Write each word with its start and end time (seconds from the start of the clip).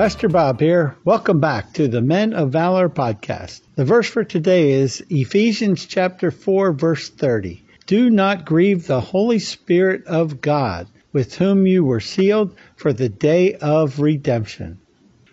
Pastor 0.00 0.28
Bob 0.28 0.60
here. 0.60 0.96
Welcome 1.04 1.40
back 1.40 1.74
to 1.74 1.86
the 1.86 2.00
Men 2.00 2.32
of 2.32 2.52
Valor 2.52 2.88
podcast. 2.88 3.60
The 3.74 3.84
verse 3.84 4.08
for 4.08 4.24
today 4.24 4.70
is 4.70 5.04
Ephesians 5.10 5.84
chapter 5.84 6.30
4 6.30 6.72
verse 6.72 7.10
30. 7.10 7.62
Do 7.86 8.08
not 8.08 8.46
grieve 8.46 8.86
the 8.86 9.02
Holy 9.02 9.38
Spirit 9.38 10.06
of 10.06 10.40
God, 10.40 10.86
with 11.12 11.36
whom 11.36 11.66
you 11.66 11.84
were 11.84 12.00
sealed 12.00 12.54
for 12.76 12.94
the 12.94 13.10
day 13.10 13.56
of 13.56 14.00
redemption. 14.00 14.78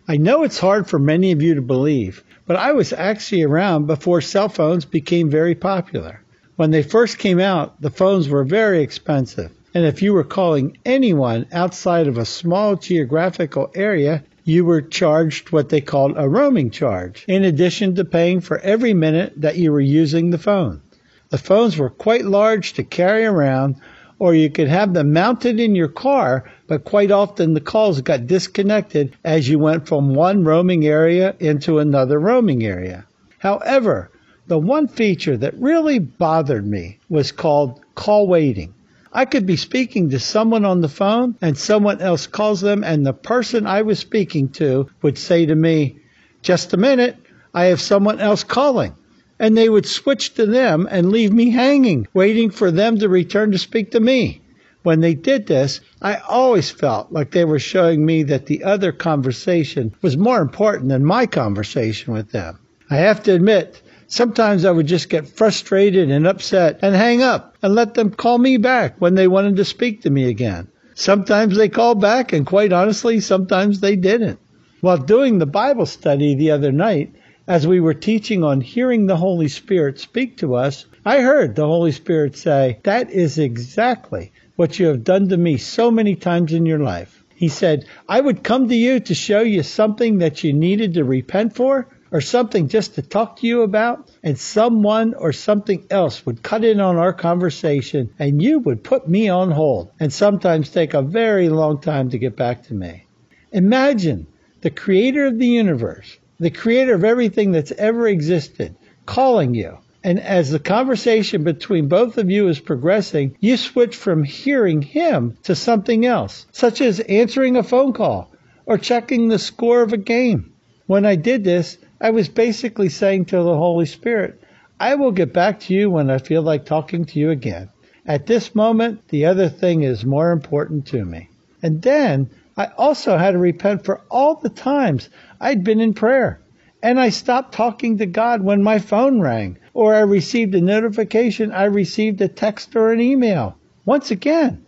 I 0.05 0.17
know 0.17 0.43
it's 0.43 0.59
hard 0.59 0.89
for 0.89 0.99
many 0.99 1.31
of 1.31 1.41
you 1.41 1.55
to 1.55 1.61
believe, 1.61 2.25
but 2.45 2.57
I 2.57 2.73
was 2.73 2.91
actually 2.91 3.43
around 3.43 3.87
before 3.87 4.19
cell 4.19 4.49
phones 4.49 4.83
became 4.83 5.29
very 5.29 5.55
popular. 5.55 6.19
When 6.57 6.71
they 6.71 6.83
first 6.83 7.19
came 7.19 7.39
out, 7.39 7.81
the 7.81 7.89
phones 7.89 8.27
were 8.27 8.43
very 8.43 8.81
expensive. 8.81 9.53
And 9.73 9.85
if 9.85 10.01
you 10.01 10.13
were 10.13 10.25
calling 10.25 10.77
anyone 10.83 11.45
outside 11.53 12.09
of 12.09 12.17
a 12.17 12.25
small 12.25 12.75
geographical 12.75 13.71
area, 13.73 14.25
you 14.47 14.63
were 14.63 14.81
charged 14.81 15.51
what 15.51 15.67
they 15.67 15.81
called 15.81 16.13
a 16.15 16.29
roaming 16.29 16.71
charge, 16.71 17.25
in 17.27 17.43
addition 17.43 17.93
to 17.93 18.05
paying 18.05 18.39
for 18.39 18.57
every 18.59 18.93
minute 18.93 19.33
that 19.35 19.57
you 19.57 19.69
were 19.73 19.81
using 19.81 20.29
the 20.29 20.37
phone. 20.37 20.81
The 21.29 21.37
phones 21.37 21.77
were 21.77 21.89
quite 21.89 22.23
large 22.23 22.71
to 22.73 22.83
carry 22.85 23.25
around, 23.25 23.75
or 24.19 24.33
you 24.33 24.49
could 24.49 24.69
have 24.69 24.93
them 24.93 25.11
mounted 25.11 25.59
in 25.59 25.75
your 25.75 25.89
car, 25.89 26.49
but 26.65 26.85
quite 26.85 27.11
often 27.11 27.55
the 27.55 27.59
calls 27.59 27.99
got 27.99 28.25
disconnected 28.25 29.17
as 29.25 29.49
you 29.49 29.59
went 29.59 29.85
from 29.85 30.15
one 30.15 30.45
roaming 30.45 30.87
area 30.87 31.35
into 31.41 31.79
another 31.79 32.17
roaming 32.17 32.63
area. 32.63 33.05
However, 33.39 34.09
the 34.47 34.57
one 34.57 34.87
feature 34.87 35.35
that 35.35 35.59
really 35.59 35.99
bothered 35.99 36.65
me 36.65 36.99
was 37.09 37.33
called 37.33 37.81
call 37.95 38.27
waiting. 38.29 38.73
I 39.17 39.25
could 39.25 39.47
be 39.47 39.55
speaking 39.55 40.11
to 40.11 40.19
someone 40.19 40.63
on 40.63 40.81
the 40.81 40.87
phone 40.87 41.37
and 41.41 41.57
someone 41.57 42.01
else 42.01 42.27
calls 42.27 42.61
them 42.61 42.83
and 42.83 43.03
the 43.03 43.13
person 43.13 43.65
I 43.65 43.81
was 43.81 43.97
speaking 43.97 44.49
to 44.49 44.89
would 45.01 45.17
say 45.17 45.47
to 45.47 45.55
me, 45.55 45.97
just 46.43 46.71
a 46.71 46.77
minute, 46.77 47.17
I 47.51 47.65
have 47.65 47.81
someone 47.81 48.19
else 48.19 48.43
calling. 48.43 48.93
And 49.39 49.57
they 49.57 49.69
would 49.69 49.87
switch 49.87 50.35
to 50.35 50.45
them 50.45 50.87
and 50.91 51.09
leave 51.11 51.33
me 51.33 51.49
hanging, 51.49 52.07
waiting 52.13 52.51
for 52.51 52.69
them 52.69 52.99
to 52.99 53.09
return 53.09 53.53
to 53.53 53.57
speak 53.57 53.89
to 53.93 53.99
me. 53.99 54.41
When 54.83 54.99
they 54.99 55.15
did 55.15 55.47
this, 55.47 55.81
I 55.99 56.17
always 56.17 56.69
felt 56.69 57.11
like 57.11 57.31
they 57.31 57.43
were 57.43 57.57
showing 57.57 58.05
me 58.05 58.21
that 58.21 58.45
the 58.45 58.65
other 58.65 58.91
conversation 58.91 59.95
was 60.03 60.15
more 60.15 60.41
important 60.41 60.89
than 60.89 61.03
my 61.03 61.25
conversation 61.25 62.13
with 62.13 62.29
them. 62.29 62.59
I 62.87 62.97
have 62.97 63.23
to 63.23 63.33
admit, 63.33 63.81
Sometimes 64.09 64.63
I 64.63 64.71
would 64.71 64.87
just 64.87 65.09
get 65.09 65.27
frustrated 65.27 66.09
and 66.09 66.25
upset 66.25 66.79
and 66.81 66.95
hang 66.95 67.21
up 67.21 67.57
and 67.61 67.75
let 67.75 67.93
them 67.93 68.09
call 68.09 68.37
me 68.37 68.55
back 68.55 68.95
when 68.99 69.15
they 69.15 69.27
wanted 69.27 69.57
to 69.57 69.65
speak 69.65 70.01
to 70.01 70.09
me 70.09 70.29
again. 70.29 70.69
Sometimes 70.95 71.57
they 71.57 71.67
called 71.67 71.99
back, 71.99 72.31
and 72.31 72.45
quite 72.45 72.71
honestly, 72.71 73.19
sometimes 73.19 73.81
they 73.81 73.97
didn't. 73.97 74.39
While 74.79 74.97
doing 74.97 75.37
the 75.37 75.45
Bible 75.45 75.85
study 75.85 76.35
the 76.35 76.51
other 76.51 76.71
night, 76.71 77.13
as 77.47 77.67
we 77.67 77.79
were 77.79 77.93
teaching 77.93 78.43
on 78.43 78.61
hearing 78.61 79.05
the 79.05 79.17
Holy 79.17 79.49
Spirit 79.49 79.99
speak 79.99 80.37
to 80.37 80.55
us, 80.55 80.85
I 81.05 81.19
heard 81.19 81.55
the 81.55 81.67
Holy 81.67 81.91
Spirit 81.91 82.37
say, 82.37 82.79
That 82.83 83.09
is 83.11 83.37
exactly 83.37 84.31
what 84.55 84.79
you 84.79 84.87
have 84.87 85.03
done 85.03 85.27
to 85.29 85.37
me 85.37 85.57
so 85.57 85.91
many 85.91 86.15
times 86.15 86.53
in 86.53 86.65
your 86.65 86.79
life. 86.79 87.23
He 87.35 87.49
said, 87.49 87.85
I 88.07 88.21
would 88.21 88.43
come 88.43 88.69
to 88.69 88.75
you 88.75 89.01
to 89.01 89.13
show 89.13 89.41
you 89.41 89.63
something 89.63 90.19
that 90.19 90.43
you 90.43 90.53
needed 90.53 90.93
to 90.93 91.03
repent 91.03 91.55
for, 91.55 91.87
or 92.11 92.21
something 92.21 92.67
just 92.67 92.95
to 92.95 93.01
talk 93.01 93.37
to 93.37 93.47
you 93.47 93.61
about, 93.61 94.09
and 94.23 94.39
someone 94.39 95.13
or 95.13 95.33
something 95.33 95.85
else 95.89 96.25
would 96.25 96.43
cut 96.43 96.63
in 96.63 96.79
on 96.79 96.97
our 96.97 97.13
conversation 97.13 98.13
and 98.19 98.41
you 98.41 98.59
would 98.59 98.83
put 98.83 99.07
me 99.07 99.29
on 99.29 99.51
hold 99.51 99.91
and 99.99 100.11
sometimes 100.11 100.69
take 100.69 100.93
a 100.93 101.01
very 101.01 101.49
long 101.49 101.79
time 101.79 102.09
to 102.09 102.17
get 102.17 102.35
back 102.35 102.63
to 102.63 102.73
me. 102.73 103.05
Imagine 103.51 104.27
the 104.61 104.69
creator 104.69 105.25
of 105.25 105.37
the 105.37 105.47
universe, 105.47 106.17
the 106.39 106.51
creator 106.51 106.95
of 106.95 107.03
everything 107.03 107.51
that's 107.51 107.71
ever 107.71 108.07
existed, 108.07 108.75
calling 109.05 109.53
you. 109.53 109.77
And 110.03 110.19
as 110.19 110.51
the 110.51 110.59
conversation 110.59 111.43
between 111.43 111.87
both 111.87 112.17
of 112.17 112.29
you 112.29 112.47
is 112.47 112.59
progressing, 112.59 113.35
you 113.39 113.57
switch 113.57 113.95
from 113.95 114.23
hearing 114.23 114.81
him 114.81 115.37
to 115.43 115.55
something 115.55 116.05
else, 116.05 116.45
such 116.51 116.81
as 116.81 116.99
answering 117.01 117.57
a 117.57 117.63
phone 117.63 117.93
call 117.93 118.31
or 118.65 118.77
checking 118.77 119.27
the 119.27 119.39
score 119.39 119.81
of 119.81 119.93
a 119.93 119.97
game. 119.97 120.53
When 120.85 121.05
I 121.05 121.15
did 121.15 121.43
this, 121.43 121.77
I 121.99 122.11
was 122.11 122.29
basically 122.29 122.89
saying 122.89 123.25
to 123.25 123.37
the 123.37 123.57
Holy 123.57 123.87
Spirit, 123.87 124.39
I 124.79 124.93
will 124.93 125.11
get 125.11 125.33
back 125.33 125.59
to 125.61 125.73
you 125.73 125.89
when 125.89 126.11
I 126.11 126.19
feel 126.19 126.43
like 126.43 126.63
talking 126.63 127.05
to 127.05 127.19
you 127.19 127.31
again. 127.31 127.69
At 128.05 128.27
this 128.27 128.53
moment, 128.53 129.07
the 129.07 129.25
other 129.25 129.49
thing 129.49 129.81
is 129.81 130.05
more 130.05 130.31
important 130.31 130.85
to 130.87 131.03
me. 131.03 131.29
And 131.63 131.81
then 131.81 132.29
I 132.55 132.67
also 132.77 133.17
had 133.17 133.31
to 133.31 133.39
repent 133.39 133.83
for 133.83 134.01
all 134.11 134.35
the 134.35 134.49
times 134.49 135.09
I'd 135.41 135.63
been 135.63 135.79
in 135.79 135.95
prayer. 135.95 136.39
And 136.83 136.99
I 136.99 137.09
stopped 137.09 137.55
talking 137.55 137.97
to 137.97 138.05
God 138.05 138.43
when 138.43 138.61
my 138.61 138.77
phone 138.77 139.19
rang, 139.19 139.57
or 139.73 139.95
I 139.95 140.01
received 140.01 140.53
a 140.53 140.61
notification, 140.61 141.51
I 141.51 141.63
received 141.63 142.21
a 142.21 142.27
text 142.27 142.75
or 142.75 142.91
an 142.91 143.01
email. 143.01 143.57
Once 143.85 144.11
again, 144.11 144.63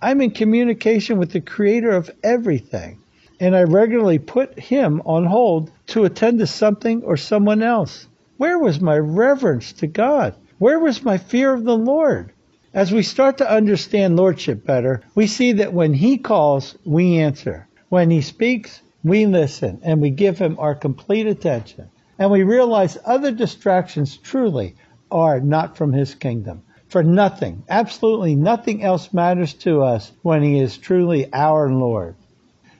I'm 0.00 0.22
in 0.22 0.30
communication 0.30 1.18
with 1.18 1.32
the 1.32 1.42
creator 1.42 1.90
of 1.90 2.10
everything 2.22 2.99
and 3.40 3.56
I 3.56 3.62
regularly 3.62 4.18
put 4.18 4.58
him 4.60 5.00
on 5.06 5.24
hold 5.24 5.72
to 5.88 6.04
attend 6.04 6.38
to 6.40 6.46
something 6.46 7.02
or 7.02 7.16
someone 7.16 7.62
else. 7.62 8.06
Where 8.36 8.58
was 8.58 8.80
my 8.80 8.98
reverence 8.98 9.72
to 9.74 9.86
God? 9.86 10.34
Where 10.58 10.78
was 10.78 11.02
my 11.02 11.16
fear 11.16 11.54
of 11.54 11.64
the 11.64 11.76
Lord? 11.76 12.32
As 12.74 12.92
we 12.92 13.02
start 13.02 13.38
to 13.38 13.50
understand 13.50 14.16
Lordship 14.16 14.64
better, 14.66 15.00
we 15.14 15.26
see 15.26 15.52
that 15.52 15.72
when 15.72 15.94
He 15.94 16.18
calls, 16.18 16.76
we 16.84 17.18
answer. 17.18 17.66
When 17.88 18.10
He 18.10 18.20
speaks, 18.20 18.82
we 19.02 19.24
listen 19.24 19.80
and 19.82 20.00
we 20.02 20.10
give 20.10 20.38
Him 20.38 20.56
our 20.58 20.74
complete 20.74 21.26
attention. 21.26 21.88
And 22.18 22.30
we 22.30 22.42
realize 22.42 22.98
other 23.06 23.32
distractions 23.32 24.18
truly 24.18 24.76
are 25.10 25.40
not 25.40 25.78
from 25.78 25.94
His 25.94 26.14
kingdom. 26.14 26.62
For 26.88 27.02
nothing, 27.02 27.62
absolutely 27.68 28.34
nothing 28.34 28.82
else 28.82 29.14
matters 29.14 29.54
to 29.54 29.82
us 29.82 30.12
when 30.22 30.42
He 30.42 30.60
is 30.60 30.76
truly 30.76 31.32
our 31.32 31.72
Lord. 31.72 32.16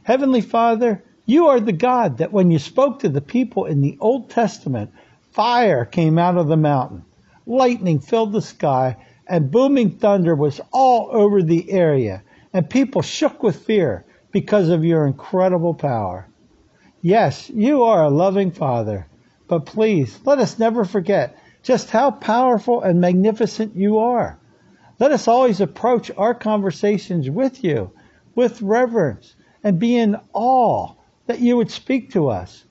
Heavenly 0.02 0.40
Father, 0.40 1.04
you 1.26 1.48
are 1.48 1.60
the 1.60 1.72
God 1.72 2.18
that 2.18 2.32
when 2.32 2.50
you 2.50 2.58
spoke 2.58 3.00
to 3.00 3.08
the 3.08 3.20
people 3.20 3.66
in 3.66 3.82
the 3.82 3.98
Old 4.00 4.30
Testament, 4.30 4.92
fire 5.32 5.84
came 5.84 6.18
out 6.18 6.38
of 6.38 6.48
the 6.48 6.56
mountain, 6.56 7.04
lightning 7.46 8.00
filled 8.00 8.32
the 8.32 8.40
sky, 8.40 8.96
and 9.26 9.50
booming 9.50 9.98
thunder 9.98 10.34
was 10.34 10.60
all 10.72 11.10
over 11.12 11.42
the 11.42 11.70
area, 11.70 12.22
and 12.52 12.68
people 12.68 13.02
shook 13.02 13.42
with 13.42 13.64
fear 13.64 14.04
because 14.32 14.70
of 14.70 14.84
your 14.84 15.06
incredible 15.06 15.74
power. 15.74 16.26
Yes, 17.02 17.50
you 17.50 17.84
are 17.84 18.02
a 18.02 18.10
loving 18.10 18.50
Father, 18.52 19.06
but 19.48 19.66
please 19.66 20.18
let 20.24 20.38
us 20.38 20.58
never 20.58 20.84
forget 20.84 21.38
just 21.62 21.90
how 21.90 22.10
powerful 22.10 22.80
and 22.80 23.00
magnificent 23.00 23.76
you 23.76 23.98
are. 23.98 24.38
Let 24.98 25.12
us 25.12 25.28
always 25.28 25.60
approach 25.60 26.10
our 26.16 26.34
conversations 26.34 27.28
with 27.28 27.62
you 27.62 27.90
with 28.34 28.62
reverence 28.62 29.34
and 29.62 29.78
be 29.78 29.96
in 29.96 30.16
awe 30.32 30.92
that 31.26 31.40
you 31.40 31.56
would 31.56 31.70
speak 31.70 32.12
to 32.12 32.28
us. 32.28 32.64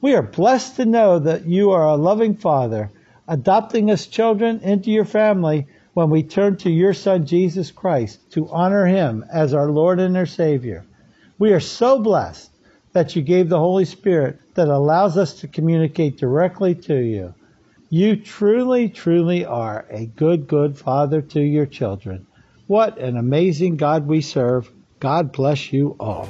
We 0.00 0.14
are 0.14 0.22
blessed 0.22 0.76
to 0.76 0.84
know 0.84 1.18
that 1.18 1.46
you 1.46 1.70
are 1.72 1.86
a 1.86 1.96
loving 1.96 2.34
Father, 2.34 2.90
adopting 3.28 3.90
us 3.90 4.06
children 4.06 4.60
into 4.60 4.90
your 4.90 5.04
family 5.04 5.66
when 5.94 6.10
we 6.10 6.22
turn 6.22 6.56
to 6.56 6.70
your 6.70 6.94
Son 6.94 7.26
Jesus 7.26 7.70
Christ 7.70 8.18
to 8.32 8.48
honor 8.48 8.86
him 8.86 9.24
as 9.30 9.52
our 9.52 9.70
Lord 9.70 10.00
and 10.00 10.16
our 10.16 10.26
Savior. 10.26 10.84
We 11.38 11.52
are 11.52 11.60
so 11.60 11.98
blessed 11.98 12.50
that 12.92 13.14
you 13.14 13.22
gave 13.22 13.48
the 13.48 13.58
Holy 13.58 13.84
Spirit 13.84 14.38
that 14.54 14.68
allows 14.68 15.16
us 15.16 15.40
to 15.40 15.48
communicate 15.48 16.16
directly 16.16 16.74
to 16.74 16.96
you. 16.96 17.34
You 17.88 18.16
truly, 18.16 18.88
truly 18.88 19.44
are 19.44 19.84
a 19.90 20.06
good, 20.06 20.46
good 20.46 20.78
Father 20.78 21.20
to 21.22 21.40
your 21.40 21.66
children. 21.66 22.26
What 22.66 22.98
an 22.98 23.16
amazing 23.16 23.76
God 23.76 24.06
we 24.06 24.20
serve. 24.20 24.70
God 25.00 25.32
bless 25.32 25.72
you 25.72 25.96
all. 25.98 26.28